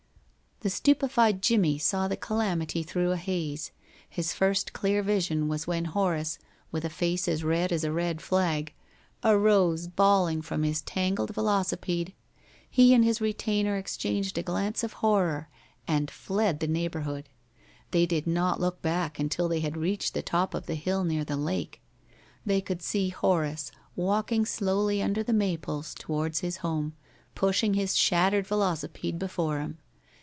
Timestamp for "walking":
23.95-24.45